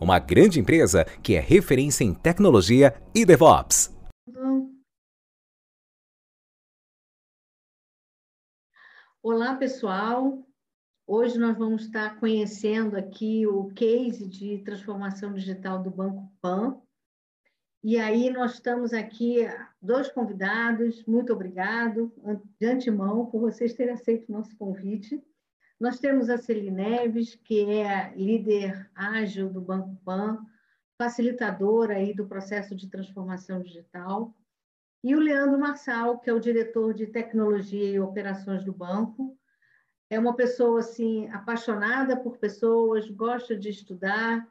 [0.00, 3.96] uma grande empresa que é referência em tecnologia e DevOps.
[9.22, 10.38] Olá, pessoal.
[11.06, 16.80] Hoje nós vamos estar conhecendo aqui o case de transformação digital do Banco Pan.
[17.82, 19.46] E aí nós estamos aqui,
[19.80, 22.12] dois convidados, muito obrigado
[22.60, 25.22] de antemão por vocês terem aceito o nosso convite.
[25.80, 30.44] Nós temos a Celine Neves, que é líder ágil do Banco Pan,
[31.00, 34.34] facilitadora aí do processo de transformação digital,
[35.04, 39.38] e o Leandro Marçal, que é o diretor de tecnologia e operações do banco.
[40.10, 44.48] É uma pessoa assim apaixonada por pessoas, gosta de estudar,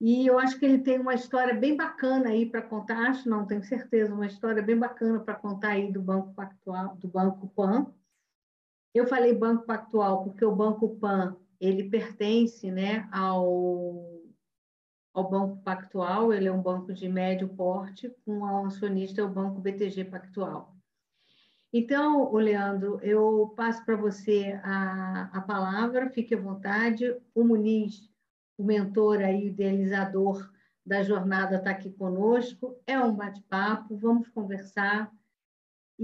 [0.00, 3.46] e eu acho que ele tem uma história bem bacana aí para contar, acho não,
[3.46, 7.92] tenho certeza, uma história bem bacana para contar aí do Banco Pactual, do Banco Pan.
[8.94, 14.20] Eu falei Banco Pactual porque o Banco Pan ele pertence né, ao,
[15.14, 19.28] ao Banco Pactual, ele é um banco de médio porte, com o acionista é o
[19.28, 20.76] Banco BTG Pactual.
[21.72, 27.16] Então, Leandro, eu passo para você a, a palavra, fique à vontade.
[27.34, 28.10] O Muniz,
[28.58, 30.52] o mentor aí, idealizador
[30.84, 32.76] da jornada, está aqui conosco.
[32.86, 35.10] É um bate-papo, vamos conversar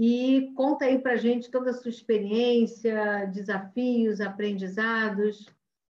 [0.01, 5.45] e conta aí para a gente toda a sua experiência, desafios, aprendizados.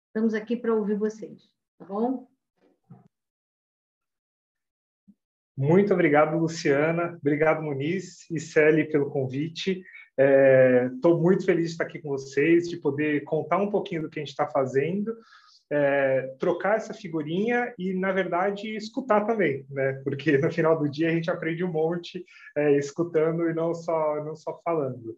[0.06, 2.26] Estamos aqui para ouvir vocês, tá bom?
[5.54, 7.18] Muito obrigado, Luciana.
[7.20, 9.84] Obrigado, Muniz e Celi, pelo convite.
[10.94, 14.08] Estou é, muito feliz de estar aqui com vocês, de poder contar um pouquinho do
[14.08, 15.14] que a gente está fazendo
[15.70, 20.00] é, trocar essa figurinha e, na verdade, escutar também, né?
[20.04, 22.24] Porque no final do dia a gente aprende um monte
[22.56, 25.14] é, escutando e não só, não só falando.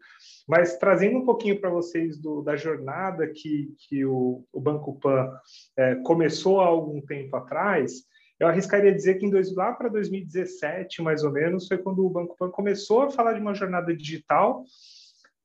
[0.48, 5.30] Mas trazendo um pouquinho para vocês do, da jornada que, que o, o Banco Pan
[5.76, 8.04] é, começou há algum tempo atrás,
[8.40, 12.10] eu arriscaria dizer que em dois, lá para 2017, mais ou menos, foi quando o
[12.10, 14.64] Banco Pan começou a falar de uma jornada digital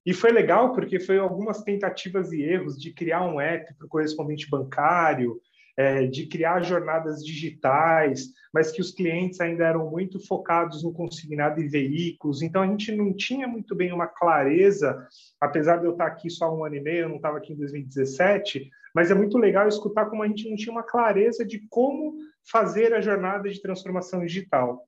[0.06, 3.90] e foi legal porque foi algumas tentativas e erros de criar um app para o
[3.90, 5.42] correspondente bancário,
[5.78, 11.60] é, de criar jornadas digitais, mas que os clientes ainda eram muito focados no consignado
[11.60, 12.42] e veículos.
[12.42, 15.06] Então a gente não tinha muito bem uma clareza,
[15.42, 17.58] apesar de eu estar aqui só um ano e meio, eu não estava aqui em
[17.58, 22.16] 2017, mas é muito legal escutar como a gente não tinha uma clareza de como
[22.50, 24.88] fazer a jornada de transformação digital.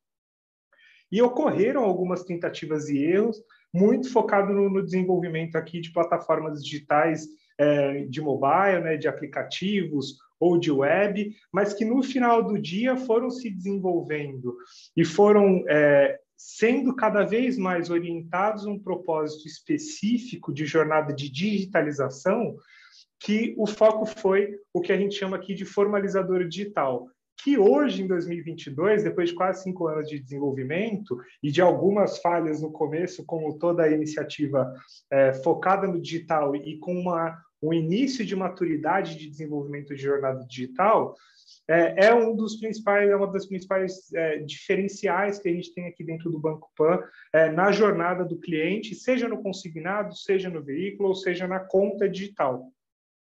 [1.11, 3.41] E ocorreram algumas tentativas e erros,
[3.77, 7.27] muito focado no, no desenvolvimento aqui de plataformas digitais
[7.57, 12.95] é, de mobile, né, de aplicativos ou de web, mas que no final do dia
[12.95, 14.55] foram se desenvolvendo
[14.95, 21.29] e foram é, sendo cada vez mais orientados a um propósito específico de jornada de
[21.29, 22.55] digitalização,
[23.19, 27.07] que o foco foi o que a gente chama aqui de formalizador digital,
[27.43, 32.61] que hoje, em 2022, depois de quase cinco anos de desenvolvimento e de algumas falhas
[32.61, 34.73] no começo, como toda a iniciativa
[35.11, 40.43] é, focada no digital e com uma, um início de maturidade de desenvolvimento de jornada
[40.45, 41.15] digital,
[41.69, 45.87] é, é um dos principais, é uma das principais é, diferenciais que a gente tem
[45.87, 46.99] aqui dentro do Banco Pan
[47.33, 52.09] é, na jornada do cliente, seja no consignado, seja no veículo, ou seja na conta
[52.09, 52.71] digital.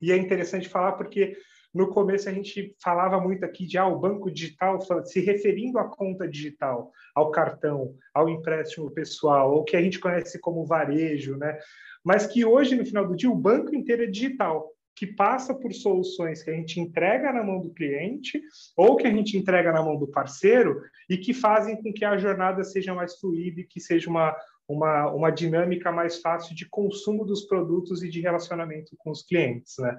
[0.01, 1.37] E é interessante falar porque
[1.75, 5.85] no começo a gente falava muito aqui de ah, o banco digital, se referindo à
[5.85, 11.59] conta digital, ao cartão, ao empréstimo pessoal, ou que a gente conhece como varejo, né?
[12.05, 15.73] Mas que hoje, no final do dia, o banco inteiro é digital, que passa por
[15.73, 18.41] soluções que a gente entrega na mão do cliente
[18.77, 22.17] ou que a gente entrega na mão do parceiro e que fazem com que a
[22.17, 24.37] jornada seja mais fluida e que seja uma,
[24.69, 29.75] uma, uma dinâmica mais fácil de consumo dos produtos e de relacionamento com os clientes.
[29.79, 29.99] Né?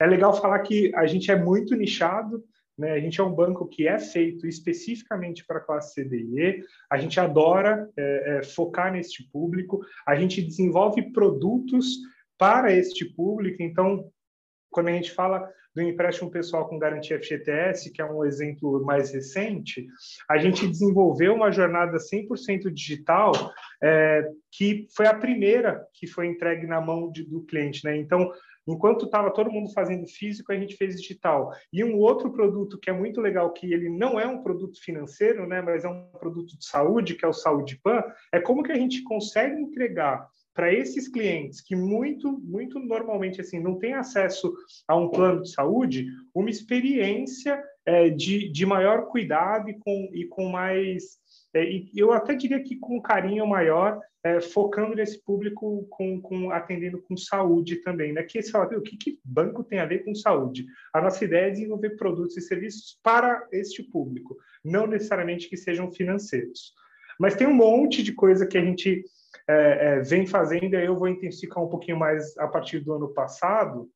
[0.00, 2.44] É legal falar que a gente é muito nichado,
[2.78, 2.92] né?
[2.92, 7.18] a gente é um banco que é feito especificamente para a classe CDE, a gente
[7.18, 11.98] adora é, é, focar neste público, a gente desenvolve produtos
[12.38, 14.10] para este público, então
[14.70, 19.12] quando a gente fala do empréstimo pessoal com garantia FGTS, que é um exemplo mais
[19.12, 19.86] recente,
[20.30, 23.32] a gente desenvolveu uma jornada 100% digital,
[23.82, 27.84] é, que foi a primeira que foi entregue na mão de, do cliente.
[27.84, 27.96] Né?
[27.96, 28.30] Então,
[28.66, 31.52] Enquanto estava todo mundo fazendo físico, a gente fez digital.
[31.72, 35.46] E um outro produto que é muito legal, que ele não é um produto financeiro,
[35.46, 38.72] né, mas é um produto de saúde, que é o Saúde Pan, é como que
[38.72, 44.54] a gente consegue entregar para esses clientes que muito, muito normalmente assim não têm acesso
[44.86, 50.24] a um plano de saúde, uma experiência é, de, de maior cuidado e com, e
[50.26, 51.18] com mais,
[51.52, 56.50] é, e eu até diria que com carinho maior, é, focando nesse público com, com,
[56.50, 58.22] atendendo com saúde também, né?
[58.22, 60.64] Que o que, que banco tem a ver com saúde?
[60.94, 65.92] A nossa ideia é desenvolver produtos e serviços para este público, não necessariamente que sejam
[65.92, 66.72] financeiros.
[67.20, 69.04] Mas tem um monte de coisa que a gente
[69.48, 73.90] é, é, vem fazendo, eu vou intensificar um pouquinho mais a partir do ano passado,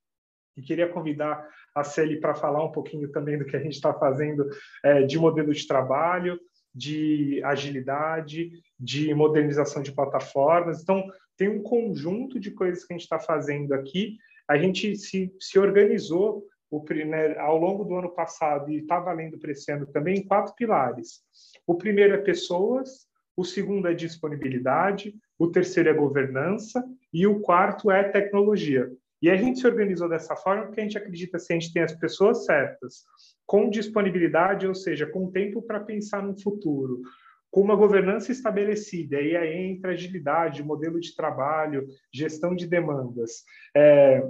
[0.56, 3.94] e queria convidar a Celi para falar um pouquinho também do que a gente está
[3.94, 4.48] fazendo
[4.84, 6.38] é, de modelo de trabalho,
[6.74, 10.82] de agilidade, de modernização de plataformas.
[10.82, 11.04] Então,
[11.36, 14.16] tem um conjunto de coisas que a gente está fazendo aqui.
[14.48, 19.38] A gente se, se organizou o, né, ao longo do ano passado e está valendo
[19.38, 21.22] para esse ano também em quatro pilares.
[21.66, 23.07] O primeiro é pessoas,
[23.38, 28.90] o segundo é disponibilidade, o terceiro é governança e o quarto é tecnologia.
[29.22, 31.82] E a gente se organizou dessa forma porque a gente acredita se a gente tem
[31.82, 33.04] as pessoas certas,
[33.46, 37.00] com disponibilidade, ou seja, com tempo para pensar no futuro,
[37.48, 44.20] com uma governança estabelecida, e aí entra agilidade, modelo de trabalho, gestão de demandas, é,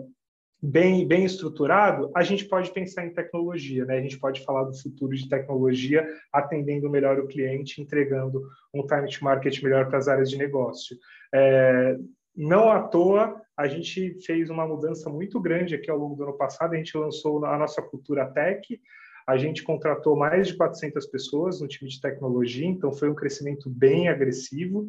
[0.63, 3.99] bem, bem estruturado, a gente pode pensar em tecnologia, né?
[3.99, 8.43] A gente pode falar do futuro de tecnologia, atendendo melhor o cliente, entregando
[8.75, 10.97] um time to market melhor para as áreas de negócio.
[11.33, 11.97] É,
[12.37, 16.37] não à toa, a gente fez uma mudança muito grande aqui ao longo do ano
[16.37, 18.81] passado, a gente lançou a nossa cultura tech,
[19.29, 23.69] a gente contratou mais de 400 pessoas no time de tecnologia, então foi um crescimento
[23.69, 24.87] bem agressivo.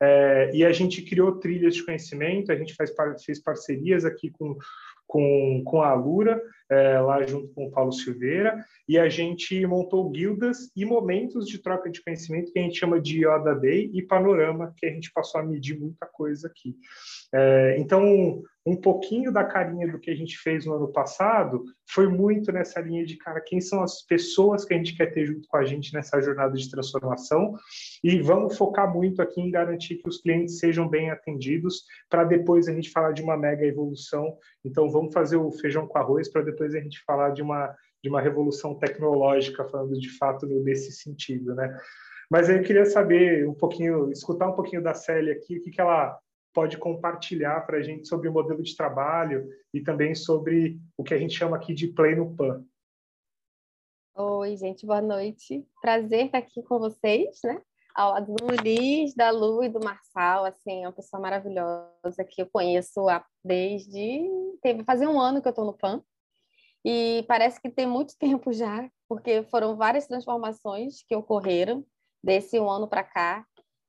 [0.00, 2.92] É, e a gente criou trilhas de conhecimento, a gente faz,
[3.24, 4.56] fez parcerias aqui com
[5.10, 6.40] com, com a Alura,
[6.70, 11.58] é, lá junto com o Paulo Silveira, e a gente montou guildas e momentos de
[11.58, 15.12] troca de conhecimento que a gente chama de Yoda Day e Panorama, que a gente
[15.12, 16.76] passou a medir muita coisa aqui.
[17.32, 22.08] É, então, um pouquinho da carinha do que a gente fez no ano passado foi
[22.08, 25.48] muito nessa linha de, cara, quem são as pessoas que a gente quer ter junto
[25.48, 27.54] com a gente nessa jornada de transformação
[28.04, 32.68] e vamos focar muito aqui em garantir que os clientes sejam bem atendidos para depois
[32.68, 34.36] a gente falar de uma mega evolução.
[34.64, 38.08] Então, vamos fazer o feijão com arroz para depois a gente falar de uma, de
[38.08, 41.78] uma revolução tecnológica, falando de fato nesse sentido, né?
[42.30, 45.80] Mas eu queria saber um pouquinho, escutar um pouquinho da Célia aqui, o que, que
[45.80, 46.18] ela
[46.54, 51.14] pode compartilhar para a gente sobre o modelo de trabalho e também sobre o que
[51.14, 52.64] a gente chama aqui de Play no PAN.
[54.16, 55.66] Oi, gente, boa noite.
[55.80, 57.60] Prazer estar aqui com vocês, né?
[57.94, 62.42] Ao lado do Luiz, da Lu e do Marçal, assim, é uma pessoa maravilhosa que
[62.42, 63.06] eu conheço
[63.44, 64.28] desde...
[64.62, 66.02] Teve fazer um ano que eu estou no PAN
[66.84, 71.84] e parece que tem muito tempo já, porque foram várias transformações que ocorreram
[72.22, 73.44] desse um ano para cá.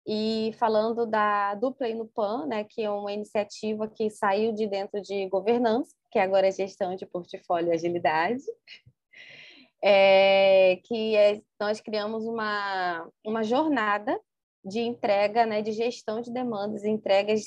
[0.06, 5.00] E falando da dupla no PAN, né, que é uma iniciativa que saiu de dentro
[5.00, 8.42] de governança, que agora é gestão de portfólio e agilidade,
[9.84, 14.20] é, que é, nós criamos uma, uma jornada
[14.66, 17.44] de entrega, né, de gestão de demandas, entregas,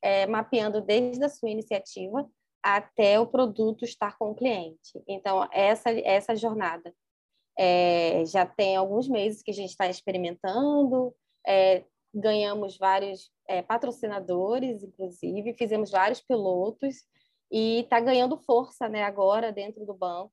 [0.00, 2.26] é, mapeando desde a sua iniciativa
[2.62, 5.02] até o produto estar com o cliente.
[5.06, 6.92] Então, essa, essa jornada
[7.58, 11.14] é, já tem alguns meses que a gente está experimentando,
[11.46, 11.84] é,
[12.14, 16.96] ganhamos vários é, patrocinadores, inclusive, fizemos vários pilotos
[17.50, 20.32] e está ganhando força né, agora dentro do banco,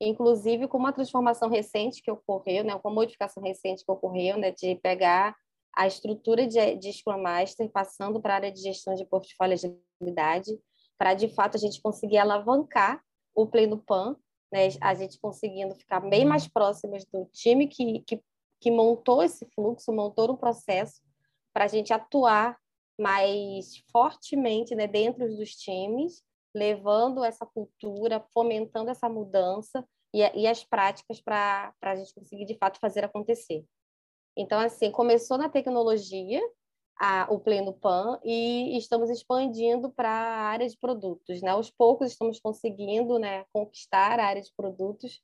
[0.00, 4.50] inclusive com uma transformação recente que ocorreu, né, com uma modificação recente que ocorreu, né,
[4.50, 5.34] de pegar
[5.74, 9.74] a estrutura de, de Scrum Master, passando para a área de gestão de portfólio de
[10.00, 10.58] agilidade,
[10.98, 13.02] para de fato a gente conseguir alavancar
[13.34, 14.16] o Pleno Pan,
[14.52, 18.22] né, a gente conseguindo ficar bem mais próximos do time que, que,
[18.60, 21.02] que montou esse fluxo, montou o processo,
[21.52, 22.58] para a gente atuar
[22.98, 26.22] mais fortemente né, dentro dos times,
[26.54, 32.56] levando essa cultura, fomentando essa mudança e, e as práticas para a gente conseguir, de
[32.56, 33.64] fato, fazer acontecer.
[34.36, 36.40] Então, assim, começou na tecnologia,
[36.98, 41.42] a, o Pleno Pan, e estamos expandindo para a área de produtos.
[41.42, 41.50] Né?
[41.50, 45.20] Aos poucos estamos conseguindo né, conquistar a área de produtos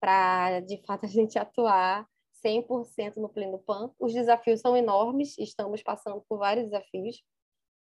[0.00, 2.06] para, de fato, a gente atuar
[2.44, 3.90] 100% no pleno PAN.
[3.98, 7.22] Os desafios são enormes, estamos passando por vários desafios,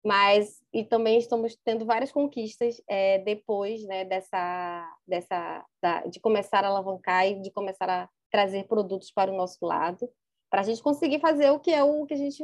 [0.04, 6.64] mas e também estamos tendo várias conquistas é, depois né, dessa, dessa da, de começar
[6.64, 10.08] a alavancar e de começar a trazer produtos para o nosso lado,
[10.50, 12.42] para a gente conseguir fazer o que é o que a gente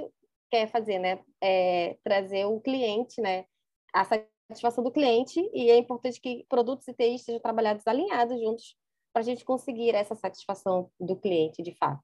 [0.50, 1.20] quer fazer, né?
[1.42, 3.44] É, trazer o cliente, né?
[3.92, 8.76] A satisfação do cliente e é importante que produtos e TI estejam trabalhados alinhados juntos
[9.12, 12.02] para a gente conseguir essa satisfação do cliente, de fato.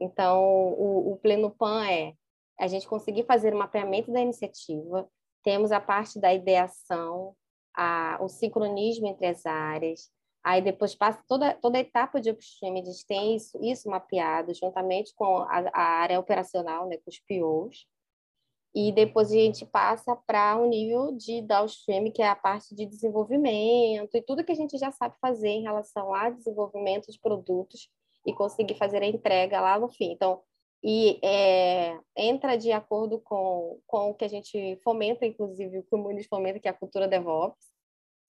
[0.00, 2.14] Então, o, o Pleno Pan é
[2.58, 5.08] a gente conseguir fazer o mapeamento da iniciativa,
[5.42, 7.34] temos a parte da ideação,
[7.74, 10.10] a, o sincronismo entre as áreas,
[10.48, 14.54] aí depois passa toda, toda a etapa de upstream, a gente tem isso, isso mapeado
[14.54, 17.86] juntamente com a, a área operacional, né, com os POs,
[18.74, 22.74] e depois a gente passa para o um nível de downstream, que é a parte
[22.74, 27.20] de desenvolvimento e tudo que a gente já sabe fazer em relação a desenvolvimento de
[27.20, 27.90] produtos
[28.26, 30.12] e conseguir fazer a entrega lá no fim.
[30.12, 30.40] Então,
[30.82, 35.94] e é, entra de acordo com, com o que a gente fomenta, inclusive o que
[35.94, 37.77] o Muniz fomenta, que é a cultura DevOps,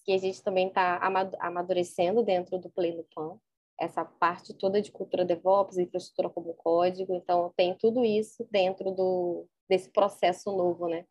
[0.09, 0.99] que a gente também está
[1.39, 3.39] amadurecendo dentro do Play no Pan,
[3.79, 9.47] essa parte toda de cultura DevOps, infraestrutura como código, então tem tudo isso dentro do,
[9.69, 11.05] desse processo novo, né?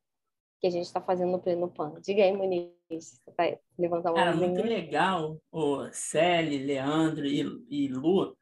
[0.59, 1.93] Que a gente está fazendo no Pleno Pan.
[2.01, 7.87] Diga aí, Muniz, você vai levantar uma Cara, muito legal, o Celi, Leandro e, e
[7.89, 8.35] Lu,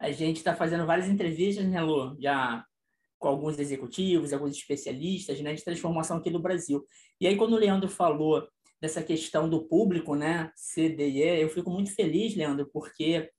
[0.00, 2.16] a gente está fazendo várias entrevistas, né, Lu?
[2.18, 2.64] Já
[3.18, 6.82] com alguns executivos, alguns especialistas, né, de transformação aqui no Brasil.
[7.20, 8.48] E aí, quando o Leandro falou
[8.80, 13.30] dessa questão do público, né, CDE, eu fico muito feliz, Leandro, porque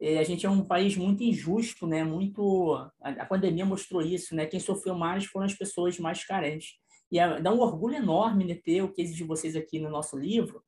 [0.00, 2.74] eh, a gente é um país muito injusto, né, muito...
[3.00, 6.74] A pandemia mostrou isso, né, quem sofreu mais foram as pessoas mais carentes.
[7.10, 10.18] E é, dá um orgulho enorme né, ter o case de vocês aqui no nosso
[10.18, 10.62] livro,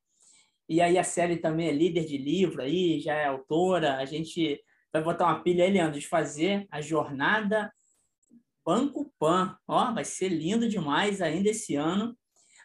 [0.68, 4.62] e aí a série também é líder de livro aí, já é autora, a gente
[4.92, 7.70] vai botar uma pilha aí, Leandro, de fazer a jornada
[8.64, 9.58] Banco Pan.
[9.68, 12.16] Ó, vai ser lindo demais ainda esse ano.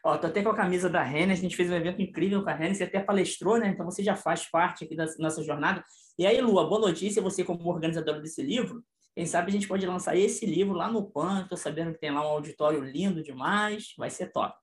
[0.03, 2.49] Ó, tô até com a camisa da Renner, a gente fez um evento incrível com
[2.49, 3.67] a Renner, você até palestrou, né?
[3.69, 5.83] Então você já faz parte aqui da nossa jornada.
[6.17, 8.83] E aí, Lu, a boa notícia, você como organizadora desse livro,
[9.15, 12.11] quem sabe a gente pode lançar esse livro lá no PAN, estou sabendo que tem
[12.11, 14.55] lá um auditório lindo demais, vai ser top.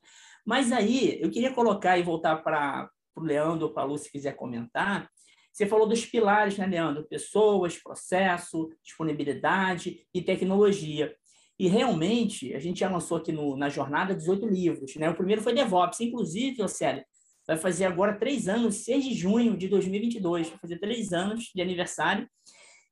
[0.45, 4.11] Mas aí, eu queria colocar e voltar para o Leandro ou para a Lu, se
[4.11, 5.11] quiser comentar,
[5.57, 7.09] você falou dos pilares, né, Leandro?
[7.09, 11.17] Pessoas, processo, disponibilidade e tecnologia.
[11.59, 14.95] E realmente, a gente já lançou aqui no, na jornada 18 livros.
[14.97, 15.09] Né?
[15.09, 16.01] O primeiro foi DevOps.
[16.01, 17.05] Inclusive, Océlio,
[17.47, 20.51] vai fazer agora três anos, 6 de junho de 2022.
[20.51, 22.29] Vai fazer três anos de aniversário.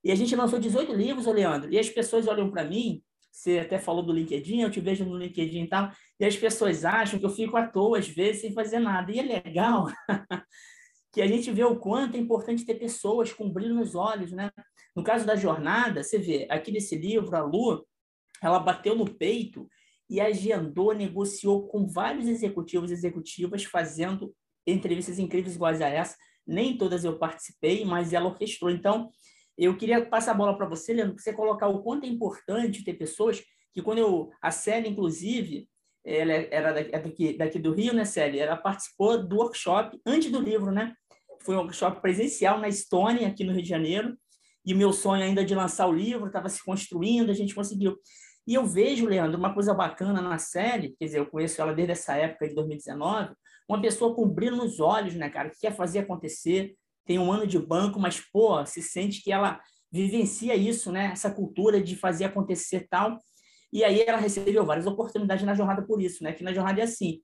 [0.02, 1.72] E a gente lançou 18 livros, Leandro.
[1.72, 5.16] E as pessoas olham para mim, você até falou do LinkedIn, eu te vejo no
[5.16, 5.90] LinkedIn e tal,
[6.20, 9.10] e as pessoas acham que eu fico à toa, às vezes, sem fazer nada.
[9.10, 9.86] E é legal
[11.12, 14.50] que a gente vê o quanto é importante ter pessoas com brilho nos olhos, né?
[14.94, 17.84] No caso da jornada, você vê, aqui nesse livro, a Lu,
[18.46, 19.68] ela bateu no peito
[20.08, 24.34] e agendou, negociou com vários executivos e executivas fazendo
[24.66, 26.16] entrevistas incríveis iguais a essa.
[26.46, 28.70] Nem todas eu participei, mas ela orquestrou.
[28.70, 29.10] Então,
[29.56, 32.84] eu queria passar a bola para você, Leandro, para você colocar o quanto é importante
[32.84, 34.30] ter pessoas que quando eu...
[34.42, 35.68] A Célia, inclusive,
[36.04, 38.42] ela era daqui, daqui do Rio, né, Célia?
[38.42, 40.94] Ela participou do workshop antes do livro, né?
[41.44, 44.16] foi um workshop presencial na Estônia, aqui no Rio de Janeiro,
[44.64, 47.96] e o meu sonho ainda de lançar o livro estava se construindo, a gente conseguiu.
[48.46, 51.92] E eu vejo, Leandro, uma coisa bacana na série, quer dizer, eu conheço ela desde
[51.92, 53.34] essa época de 2019,
[53.68, 56.74] uma pessoa com brilho nos olhos, né, cara, que quer fazer acontecer,
[57.06, 59.60] tem um ano de banco, mas, pô, se sente que ela
[59.90, 63.18] vivencia isso, né, essa cultura de fazer acontecer tal.
[63.72, 66.84] E aí ela recebeu várias oportunidades na jornada por isso, né, que na jornada é
[66.84, 67.20] assim,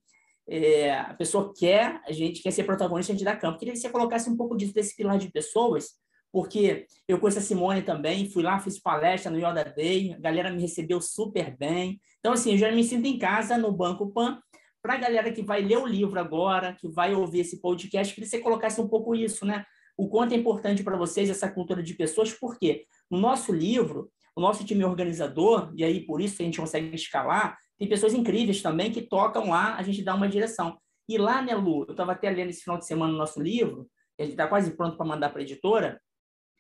[0.48, 3.58] é, a pessoa quer, a gente quer ser protagonista, a gente dá campo.
[3.58, 5.90] Queria que você colocasse um pouco disso, desse pilar de pessoas,
[6.32, 10.50] porque eu conheço a Simone também, fui lá, fiz palestra no Yoda Day, a galera
[10.50, 12.00] me recebeu super bem.
[12.18, 14.40] Então, assim, eu já me sinto em casa no Banco Pan.
[14.82, 18.24] Para a galera que vai ler o livro agora, que vai ouvir esse podcast, que
[18.24, 19.64] você colocasse um pouco isso, né?
[19.96, 24.40] O quanto é importante para vocês essa cultura de pessoas, porque no nosso livro, o
[24.40, 28.90] nosso time organizador, e aí por isso a gente consegue escalar, tem pessoas incríveis também
[28.90, 30.78] que tocam lá, a gente dá uma direção.
[31.06, 33.86] E lá, né, Lu, eu estava até lendo esse final de semana o nosso livro,
[34.24, 36.00] gente está quase pronto para mandar para a editora,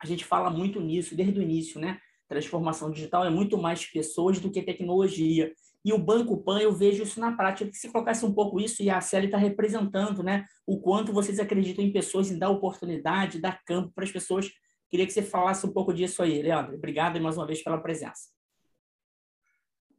[0.02, 1.98] a gente fala muito nisso desde o início, né?
[2.28, 5.52] Transformação digital é muito mais pessoas do que tecnologia.
[5.84, 7.70] E o Banco Pan, eu vejo isso na prática.
[7.70, 10.44] Que se colocasse um pouco isso, e a Célia está representando, né?
[10.66, 14.50] O quanto vocês acreditam em pessoas, em dar oportunidade, dar campo para as pessoas.
[14.88, 16.74] Queria que você falasse um pouco disso aí, Leandro.
[16.74, 18.28] Obrigado mais uma vez pela presença.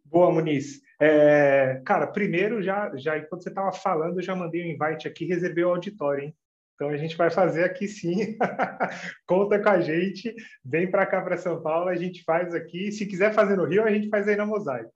[0.06, 0.82] Boa, Muniz.
[1.00, 5.26] É, cara, primeiro, já, já enquanto você estava falando, eu já mandei um invite aqui,
[5.26, 6.36] reservei o auditório, hein?
[6.82, 8.36] Então a gente vai fazer aqui sim.
[9.28, 10.34] Conta com a gente,
[10.66, 12.92] vem para cá para São Paulo, a gente faz aqui.
[12.92, 14.92] Se quiser fazer no Rio, a gente faz aí na Mosaico.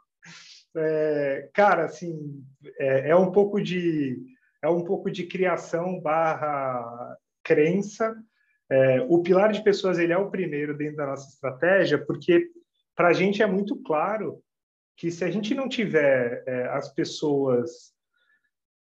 [0.76, 2.44] é, cara, assim,
[2.80, 4.18] é, é, um pouco de
[4.64, 8.16] é um pouco de criação barra crença.
[8.68, 12.48] É, o pilar de pessoas ele é o primeiro dentro da nossa estratégia, porque
[12.96, 14.42] para a gente é muito claro
[14.98, 17.95] que se a gente não tiver é, as pessoas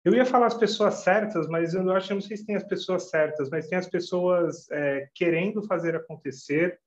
[0.06, 2.62] eu ia falar as pessoas certas, mas eu acho que não sei se tem as
[2.62, 6.78] pessoas certas, mas tem as pessoas é, querendo fazer acontecer,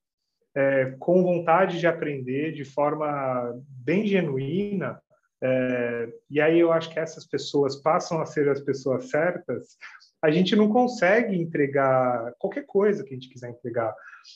[0.56, 5.02] é, com vontade de aprender de forma bem genuína,
[5.44, 9.76] é, e aí eu acho que essas pessoas passam a ser as pessoas certas,
[10.22, 13.94] a gente não consegue entregar qualquer coisa que a gente quiser entregar.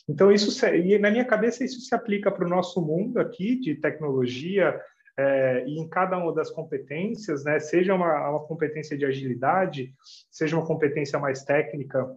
[0.09, 3.75] Então, isso, e na minha cabeça, isso se aplica para o nosso mundo aqui de
[3.75, 4.77] tecnologia,
[5.17, 9.93] é, e em cada uma das competências, né, seja uma, uma competência de agilidade,
[10.31, 12.09] seja uma competência mais técnica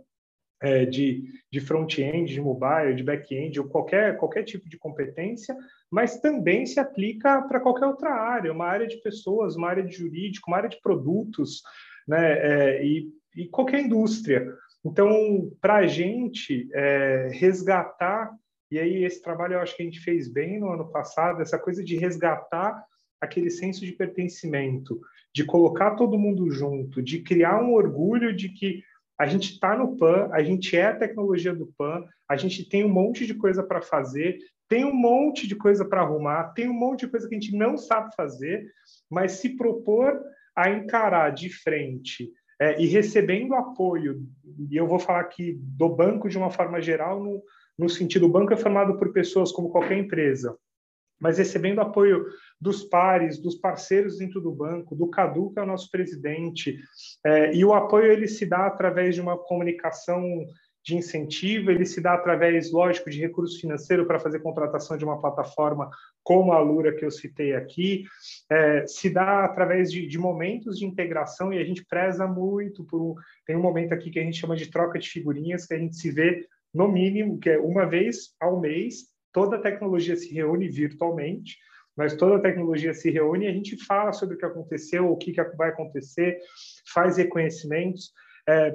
[0.62, 5.54] é, de, de front-end, de mobile, de back-end, ou qualquer, qualquer tipo de competência,
[5.90, 9.94] mas também se aplica para qualquer outra área, uma área de pessoas, uma área de
[9.94, 11.62] jurídico, uma área de produtos,
[12.08, 14.50] né, é, e, e qualquer indústria.
[14.84, 18.32] Então, para a gente é, resgatar,
[18.70, 21.58] e aí esse trabalho eu acho que a gente fez bem no ano passado, essa
[21.58, 22.84] coisa de resgatar
[23.20, 25.00] aquele senso de pertencimento,
[25.34, 28.82] de colocar todo mundo junto, de criar um orgulho de que
[29.18, 32.84] a gente está no PAN, a gente é a tecnologia do PAN, a gente tem
[32.84, 36.74] um monte de coisa para fazer, tem um monte de coisa para arrumar, tem um
[36.74, 38.66] monte de coisa que a gente não sabe fazer,
[39.10, 40.20] mas se propor
[40.54, 42.30] a encarar de frente
[42.60, 44.22] é, e recebendo apoio,
[44.70, 47.42] e eu vou falar aqui do banco de uma forma geral, no,
[47.78, 50.56] no sentido, o banco é formado por pessoas como qualquer empresa,
[51.20, 52.26] mas recebendo apoio
[52.60, 56.78] dos pares, dos parceiros dentro do banco, do Cadu, que é o nosso presidente,
[57.24, 60.22] é, e o apoio ele se dá através de uma comunicação
[60.86, 65.20] de incentivo, ele se dá através, lógico, de recurso financeiro para fazer contratação de uma
[65.20, 65.90] plataforma
[66.22, 68.04] como a Lura que eu citei aqui,
[68.48, 73.16] é, se dá através de, de, momentos de integração e a gente preza muito por
[73.44, 75.96] tem um momento aqui que a gente chama de troca de figurinhas que a gente
[75.96, 80.68] se vê no mínimo que é uma vez ao mês toda a tecnologia se reúne
[80.68, 81.58] virtualmente,
[81.96, 85.16] mas toda a tecnologia se reúne e a gente fala sobre o que aconteceu, o
[85.16, 86.38] que, vai acontecer,
[86.92, 88.12] faz reconhecimentos.
[88.48, 88.74] É,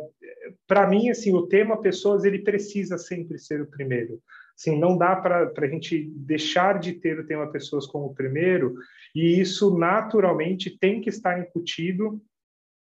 [0.67, 4.21] para mim, assim, o tema pessoas ele precisa sempre ser o primeiro.
[4.55, 8.75] Assim, não dá para a gente deixar de ter o tema pessoas como o primeiro,
[9.15, 12.21] e isso naturalmente tem que estar incutido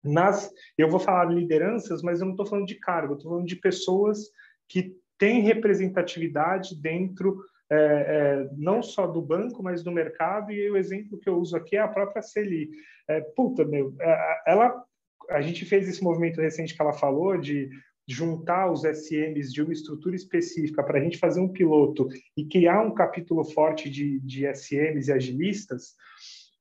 [0.03, 0.51] nas.
[0.77, 3.55] Eu vou falar de lideranças, mas eu não estou falando de cargo, estou falando de
[3.55, 4.31] pessoas
[4.67, 7.37] que têm representatividade dentro
[7.69, 11.55] é, é, não só do banco, mas do mercado, e o exemplo que eu uso
[11.55, 12.69] aqui é a própria Celi.
[13.07, 14.83] É, puta, meu, é, ela,
[15.29, 17.69] a gente fez esse movimento recente que ela falou de
[18.07, 22.81] juntar os SMs de uma estrutura específica para a gente fazer um piloto e criar
[22.81, 25.93] um capítulo forte de, de SMs e agilistas,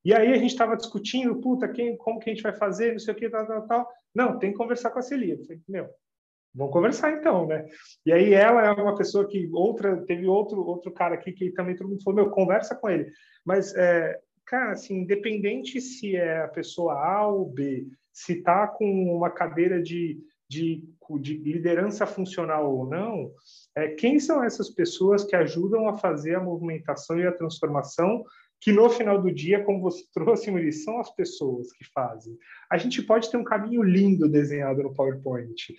[0.07, 2.99] e aí a gente estava discutindo, puta, quem, como que a gente vai fazer, não
[3.01, 3.89] sei o que, tal, tal, tal.
[4.15, 5.35] Não, tem que conversar com a Celia.
[5.35, 5.89] Eu falei, meu,
[6.57, 7.67] Vamos conversar então, né?
[8.05, 11.77] E aí ela é uma pessoa que outra teve outro outro cara aqui que também
[11.77, 13.13] todo mundo falou meu conversa com ele,
[13.45, 18.87] mas é, cara assim independente se é a pessoa A ou B, se tá com
[19.15, 20.85] uma cadeira de de,
[21.21, 23.33] de liderança funcional ou não,
[23.75, 28.25] é, quem são essas pessoas que ajudam a fazer a movimentação e a transformação
[28.61, 32.37] que no final do dia, como você trouxe, Muri, são as pessoas que fazem.
[32.71, 35.75] A gente pode ter um caminho lindo desenhado no PowerPoint,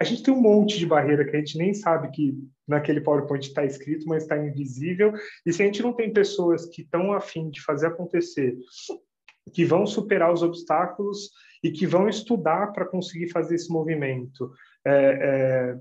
[0.00, 3.46] a gente tem um monte de barreira que a gente nem sabe que naquele PowerPoint
[3.46, 5.12] está escrito, mas está invisível.
[5.46, 8.56] E se a gente não tem pessoas que estão afim de fazer acontecer,
[9.52, 11.30] que vão superar os obstáculos
[11.62, 14.52] e que vão estudar para conseguir fazer esse movimento
[14.86, 15.78] é, é,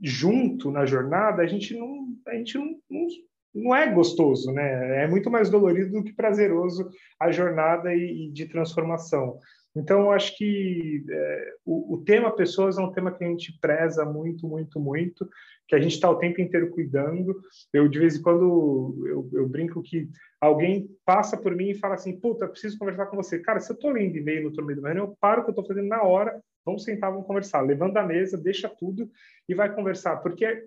[0.00, 3.06] junto na jornada, a gente não, a gente não, não,
[3.54, 5.04] não, é gostoso, né?
[5.04, 9.38] É muito mais dolorido do que prazeroso a jornada e, e de transformação.
[9.76, 13.56] Então, eu acho que é, o, o, tema pessoas é um tema que a gente
[13.60, 15.28] preza muito, muito, muito,
[15.68, 17.38] que a gente está o tempo inteiro cuidando.
[17.72, 20.08] Eu, de vez em quando, eu, eu, brinco que
[20.40, 23.38] alguém passa por mim e fala assim, puta, preciso conversar com você.
[23.38, 25.52] Cara, se eu estou lendo e-mail no meio do reunião, eu paro o que eu
[25.52, 27.60] estou fazendo na hora, vamos sentar, vamos conversar.
[27.60, 29.10] Levanta a mesa, deixa tudo
[29.46, 30.16] e vai conversar.
[30.16, 30.64] Porque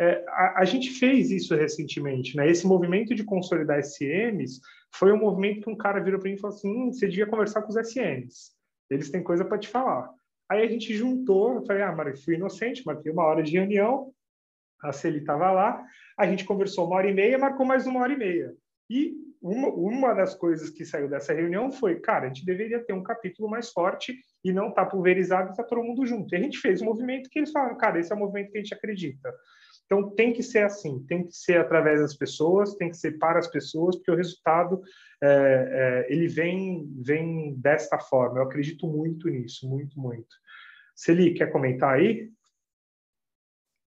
[0.00, 2.48] é, a, a, gente fez isso recentemente, né?
[2.48, 4.60] Esse movimento de consolidar SMs
[4.94, 7.26] foi um movimento que um cara virou para mim e falou assim: hum, você devia
[7.26, 8.52] conversar com os SMs,
[8.88, 10.08] eles têm coisa para te falar.
[10.48, 14.12] Aí a gente juntou, eu falei: ah, mas fui inocente, marquei uma hora de reunião,
[14.82, 15.84] a Celi estava lá,
[16.16, 18.54] a gente conversou uma hora e meia, marcou mais uma hora e meia.
[18.88, 22.92] E uma, uma das coisas que saiu dessa reunião foi, cara, a gente deveria ter
[22.92, 26.32] um capítulo mais forte e não tá pulverizado e tá todo mundo junto.
[26.32, 28.58] E a gente fez um movimento que eles falaram, cara, esse é o movimento que
[28.58, 29.32] a gente acredita.
[29.90, 33.38] Então, tem que ser assim, tem que ser através das pessoas, tem que ser para
[33.38, 34.82] as pessoas, porque o resultado
[35.22, 38.38] é, é, ele vem, vem desta forma.
[38.38, 40.36] Eu acredito muito nisso, muito, muito.
[40.94, 42.30] Celi, quer comentar aí?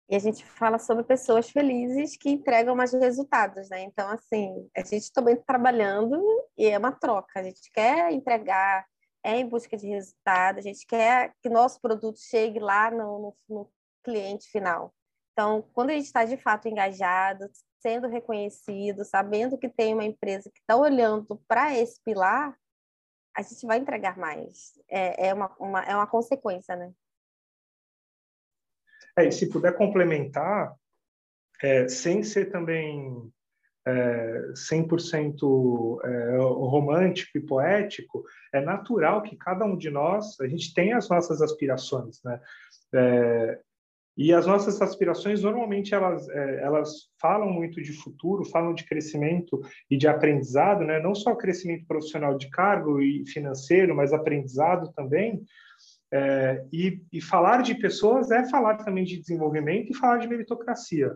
[0.10, 3.82] E a gente fala sobre pessoas felizes que entregam mais resultados, né?
[3.84, 6.22] Então, assim, a gente também está trabalhando
[6.58, 7.40] e é uma troca.
[7.40, 8.86] A gente quer entregar,
[9.24, 13.38] é em busca de resultado, a gente quer que nosso produto chegue lá no, no,
[13.48, 13.72] no
[14.04, 14.94] cliente final.
[15.36, 17.50] Então, quando a gente está de fato engajado,
[17.82, 22.58] sendo reconhecido, sabendo que tem uma empresa que está olhando para esse pilar,
[23.36, 24.80] a gente vai entregar mais.
[24.90, 26.94] É, é, uma, uma, é uma consequência, né?
[29.18, 30.74] É, e se puder complementar,
[31.62, 33.30] é, sem ser também
[33.86, 40.74] é, 100% é, romântico e poético, é natural que cada um de nós, a gente
[40.74, 42.42] tem as nossas aspirações, né?
[42.94, 43.65] É,
[44.18, 49.60] e as nossas aspirações, normalmente, elas, é, elas falam muito de futuro, falam de crescimento
[49.90, 51.00] e de aprendizado, né?
[51.00, 55.44] não só crescimento profissional de cargo e financeiro, mas aprendizado também.
[56.14, 61.12] É, e, e, falar de pessoas é falar também de desenvolvimento e falar de meritocracia.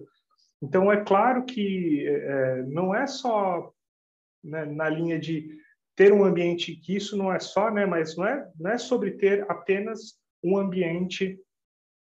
[0.62, 3.71] Então, é claro que é, não é só
[4.43, 5.57] né, na linha de
[5.95, 9.12] ter um ambiente, que isso não é só, né, mas não é, não é sobre
[9.12, 11.39] ter apenas um ambiente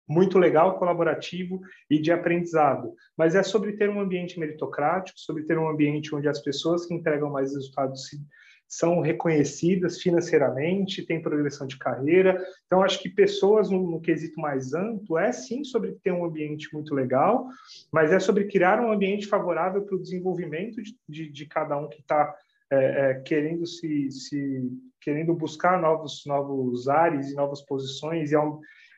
[0.08, 2.94] muito legal, colaborativo e de aprendizado.
[3.18, 6.94] Mas é sobre ter um ambiente meritocrático, sobre ter um ambiente onde as pessoas que
[6.94, 8.10] entregam mais resultados
[8.68, 12.44] são reconhecidas financeiramente, tem progressão de carreira.
[12.66, 16.74] Então, acho que pessoas, no, no, quesito mais amplo, é sim sobre ter um ambiente
[16.74, 17.48] muito legal,
[17.92, 21.88] mas é sobre criar um ambiente favorável para o desenvolvimento de, de, de cada um
[21.88, 22.36] que está
[22.72, 24.64] é, é, querendo se, se
[25.00, 28.36] querendo buscar novos novos ares e novas posições e,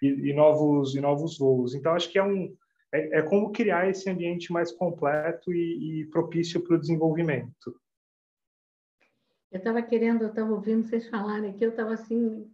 [0.02, 1.74] e, e, novos e novos voos.
[1.74, 2.56] Então acho que é um
[2.94, 7.80] é, é como criar esse ambiente mais completo e, e propício para o desenvolvimento.
[9.52, 12.50] Eu estava querendo, eu estava ouvindo vocês falarem aqui, eu estava assim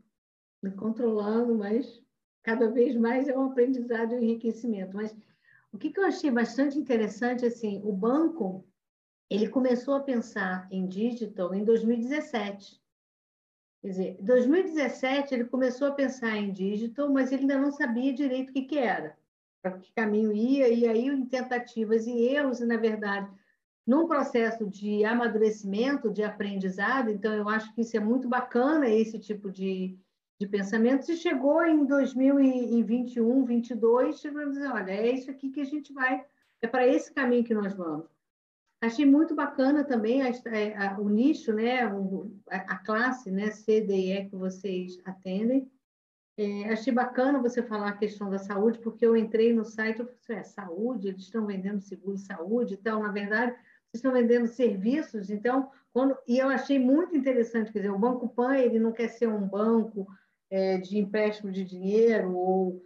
[0.61, 2.01] me controlando, mas
[2.43, 4.95] cada vez mais é um aprendizado e um enriquecimento.
[4.95, 5.15] Mas
[5.71, 8.65] o que, que eu achei bastante interessante, assim, o banco
[9.29, 12.79] ele começou a pensar em digital em 2017.
[13.83, 18.13] Quer dizer, em 2017 ele começou a pensar em digital, mas ele ainda não sabia
[18.13, 19.17] direito o que, que era,
[19.61, 23.29] para que caminho ia, e aí em tentativas e erros, e na verdade,
[23.85, 29.19] num processo de amadurecimento, de aprendizado, então eu acho que isso é muito bacana, esse
[29.19, 29.99] tipo de,
[30.39, 35.59] de pensamento, e chegou em 2021, 2022, chegou a dizer, olha, é isso aqui que
[35.59, 36.25] a gente vai,
[36.61, 38.12] é para esse caminho que nós vamos.
[38.83, 41.83] Achei muito bacana também a, a, o nicho, né,
[42.49, 45.71] a, a, classe né, C, D e E que vocês atendem.
[46.37, 50.25] É, achei bacana você falar a questão da saúde, porque eu entrei no site e
[50.27, 53.03] falei, é saúde, eles estão vendendo seguro saúde e então, tal.
[53.03, 56.17] Na verdade, vocês estão vendendo serviços, então, quando...
[56.27, 59.47] e eu achei muito interessante, quer dizer, o Banco Pan, ele não quer ser um
[59.47, 60.05] banco
[60.49, 62.83] é, de empréstimo de dinheiro ou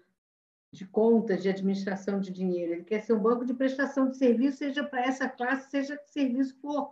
[0.71, 4.57] de contas de administração de dinheiro, ele quer ser um banco de prestação de serviço,
[4.57, 6.91] seja para essa classe, seja que serviço for.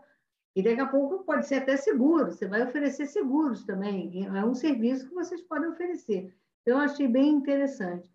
[0.56, 4.56] E daqui a pouco pode ser até seguro, você vai oferecer seguros também, é um
[4.56, 6.34] serviço que vocês podem oferecer.
[6.62, 8.10] Então, eu achei bem interessante.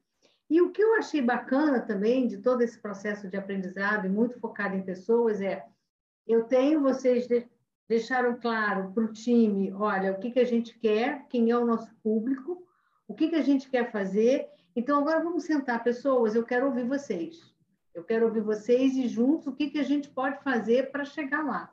[0.49, 4.40] E o que eu achei bacana também de todo esse processo de aprendizado, e muito
[4.40, 5.64] focado em pessoas, é:
[6.27, 7.29] eu tenho, vocês
[7.88, 11.64] deixaram claro para o time: olha, o que, que a gente quer, quem é o
[11.64, 12.66] nosso público,
[13.07, 16.87] o que, que a gente quer fazer, então, agora vamos sentar, pessoas, eu quero ouvir
[16.87, 17.52] vocês.
[17.92, 21.44] Eu quero ouvir vocês e juntos o que, que a gente pode fazer para chegar
[21.44, 21.72] lá.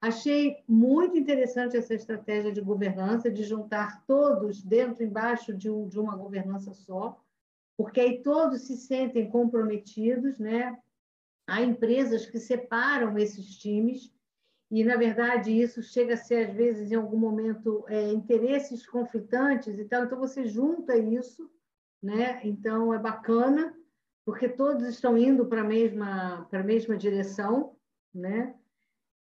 [0.00, 5.98] Achei muito interessante essa estratégia de governança, de juntar todos dentro, embaixo de, um, de
[5.98, 7.18] uma governança só,
[7.76, 10.78] porque aí todos se sentem comprometidos, né?
[11.46, 14.12] Há empresas que separam esses times
[14.70, 19.78] e, na verdade, isso chega a ser, às vezes, em algum momento, é, interesses conflitantes
[19.78, 20.04] e tal.
[20.04, 21.50] Então, você junta isso
[22.02, 22.40] né?
[22.44, 23.76] Então é bacana
[24.24, 27.76] porque todos estão indo para a mesma para a mesma direção,
[28.14, 28.54] né?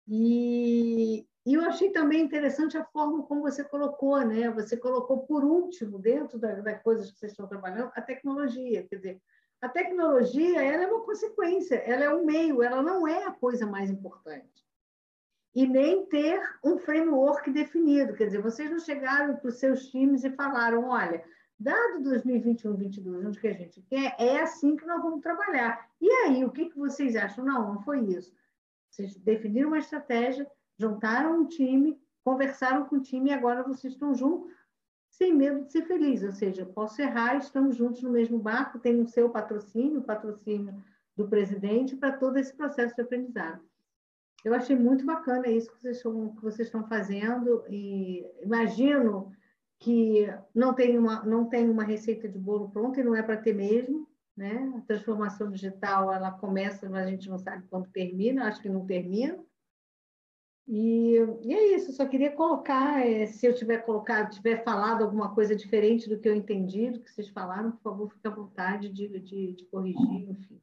[0.08, 4.50] E, e, eu achei também interessante a forma como você colocou, né?
[4.52, 8.96] Você colocou por último dentro das da coisas que vocês estão trabalhando a tecnologia, quer
[8.98, 9.22] dizer,
[9.62, 13.66] a tecnologia ela é uma consequência, ela é um meio, ela não é a coisa
[13.66, 14.66] mais importante.
[15.54, 20.24] E nem ter um framework definido, quer dizer, vocês não chegaram para os seus times
[20.24, 21.24] e falaram, olha,
[21.62, 25.88] dado 2021, 2022, onde que a gente quer, é assim que nós vamos trabalhar.
[26.02, 27.46] E aí, o que, que vocês acham?
[27.46, 28.34] Não, não foi isso.
[28.90, 34.14] Vocês definiram uma estratégia, juntaram um time, conversaram com o time e agora vocês estão
[34.16, 34.52] juntos,
[35.10, 36.24] sem medo de ser feliz.
[36.24, 40.84] Ou seja, posso errar, estamos juntos no mesmo barco, tem o seu patrocínio, o patrocínio
[41.16, 43.62] do presidente para todo esse processo de aprendizado.
[44.44, 49.32] Eu achei muito bacana isso que vocês estão, que vocês estão fazendo e imagino
[49.82, 53.36] que não tem uma não tem uma receita de bolo pronta e não é para
[53.36, 54.72] ter mesmo, né?
[54.78, 58.86] A transformação digital ela começa, mas a gente não sabe quando termina, acho que não
[58.86, 59.44] termina.
[60.68, 65.34] E, e é isso, só queria colocar, é, se eu tiver colocado, tiver falado alguma
[65.34, 68.88] coisa diferente do que eu entendi, do que vocês falaram, por favor, fique à vontade
[68.88, 70.62] de, de, de corrigir, enfim.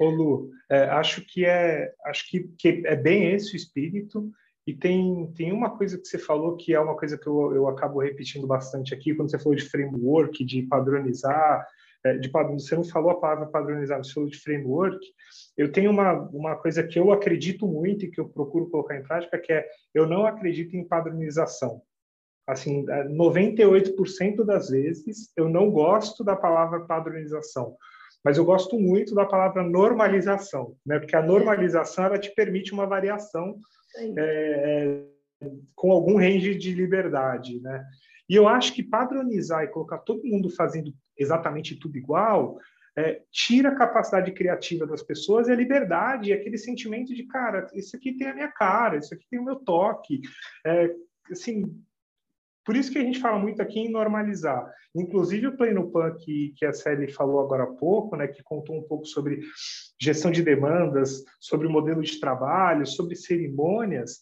[0.00, 4.32] Ô Lu, é, acho que é acho que, que é bem esse o espírito.
[4.66, 7.68] E tem, tem uma coisa que você falou que é uma coisa que eu, eu
[7.68, 11.64] acabo repetindo bastante aqui, quando você falou de framework, de padronizar,
[12.04, 14.98] é, de, você não falou a palavra padronizar, você falou de framework.
[15.56, 19.02] Eu tenho uma, uma coisa que eu acredito muito e que eu procuro colocar em
[19.02, 21.80] prática, que é eu não acredito em padronização.
[22.46, 27.76] Assim, 98% é, das vezes eu não gosto da palavra padronização,
[28.24, 31.00] mas eu gosto muito da palavra normalização, né?
[31.00, 33.58] Porque a normalização ela te permite uma variação
[34.18, 35.02] é,
[35.74, 37.84] com algum range de liberdade, né?
[38.28, 42.58] E eu acho que padronizar e colocar todo mundo fazendo exatamente tudo igual
[42.96, 47.94] é, tira a capacidade criativa das pessoas e a liberdade, aquele sentimento de, cara, isso
[47.94, 50.22] aqui tem a minha cara, isso aqui tem o meu toque.
[50.64, 50.90] É,
[51.30, 51.78] assim,
[52.66, 54.68] por isso que a gente fala muito aqui em normalizar.
[54.92, 58.76] Inclusive o Plano Pan, que, que a Sally falou agora há pouco, né, que contou
[58.76, 59.40] um pouco sobre
[60.00, 64.20] gestão de demandas, sobre o modelo de trabalho, sobre cerimônias,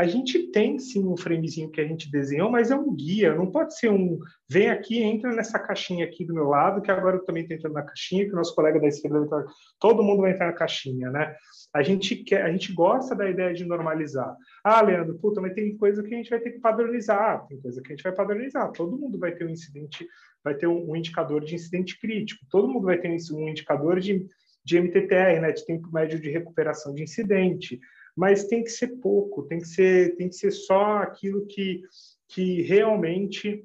[0.00, 3.50] a gente tem sim um framezinho que a gente desenhou, mas é um guia, não
[3.50, 7.24] pode ser um vem aqui, entra nessa caixinha aqui do meu lado, que agora eu
[7.26, 9.44] também estou entrando na caixinha, que o nosso colega da esquerda vai entrar,
[9.78, 11.36] todo mundo vai entrar na caixinha, né?
[11.74, 14.34] A gente quer, a gente gosta da ideia de normalizar.
[14.64, 17.82] Ah, Leandro, puta, mas tem coisa que a gente vai ter que padronizar, tem coisa
[17.82, 18.72] que a gente vai padronizar.
[18.72, 20.08] Todo mundo vai ter um incidente,
[20.42, 24.26] vai ter um, um indicador de incidente crítico, todo mundo vai ter um indicador de,
[24.64, 27.78] de MTTR, né, de tempo médio de recuperação de incidente
[28.16, 31.82] mas tem que ser pouco, tem que ser, tem que ser só aquilo que,
[32.28, 33.64] que realmente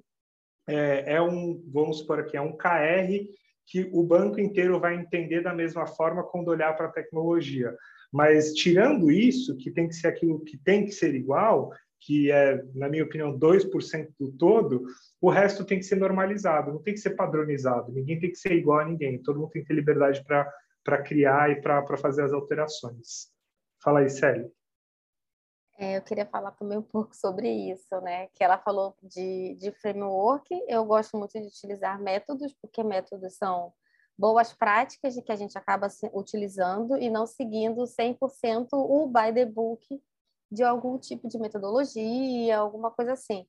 [0.67, 3.25] é, é um, vamos supor aqui, é um KR
[3.67, 7.75] que o banco inteiro vai entender da mesma forma quando olhar para a tecnologia.
[8.11, 12.63] Mas tirando isso, que tem que ser aquilo que tem que ser igual, que é,
[12.75, 14.85] na minha opinião, 2% do todo,
[15.19, 18.53] o resto tem que ser normalizado, não tem que ser padronizado, ninguém tem que ser
[18.53, 22.31] igual a ninguém, todo mundo tem que ter liberdade para criar e para fazer as
[22.31, 23.33] alterações.
[23.85, 24.51] Fala aí, Célia.
[25.77, 28.25] É, eu queria falar também um pouco sobre isso, né?
[28.33, 30.47] Que ela falou de, de framework.
[30.67, 33.71] Eu gosto muito de utilizar métodos, porque métodos são
[34.17, 39.45] boas práticas de que a gente acaba utilizando e não seguindo 100% o by the
[39.45, 39.85] book
[40.51, 43.45] de algum tipo de metodologia, alguma coisa assim.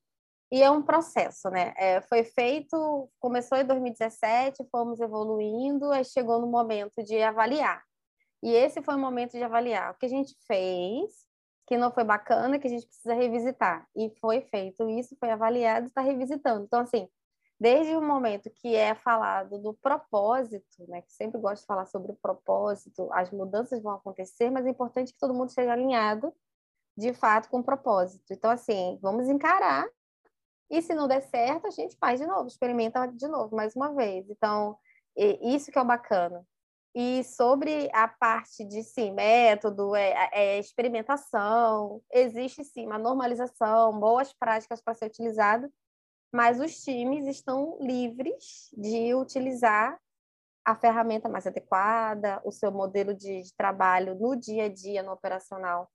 [0.51, 1.73] E é um processo, né?
[1.75, 7.86] É, foi feito, começou em 2017, fomos evoluindo, aí chegou no momento de avaliar.
[8.47, 11.11] E esse foi o momento de avaliar o que a gente fez,
[11.67, 13.85] que não foi bacana, que a gente precisa revisitar.
[13.93, 16.63] E foi feito isso, foi avaliado está revisitando.
[16.63, 17.09] Então, assim,
[17.59, 22.13] desde o momento que é falado do propósito, né, que sempre gosto de falar sobre
[22.13, 26.33] o propósito, as mudanças vão acontecer, mas é importante que todo mundo esteja alinhado,
[26.95, 28.31] de fato, com o propósito.
[28.31, 29.85] Então, assim, vamos encarar,
[30.69, 33.93] e se não der certo, a gente faz de novo, experimenta de novo, mais uma
[33.93, 34.29] vez.
[34.29, 34.77] Então,
[35.17, 36.47] isso que é o bacana.
[36.99, 44.33] E sobre a parte de sim, método, é, é experimentação, existe sim uma normalização, boas
[44.33, 45.71] práticas para ser utilizado,
[46.33, 49.95] mas os times estão livres de utilizar
[50.65, 55.11] a ferramenta mais adequada, o seu modelo de, de trabalho no dia a dia, no
[55.11, 55.87] operacional